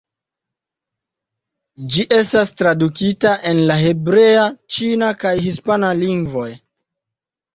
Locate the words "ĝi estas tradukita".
1.95-3.33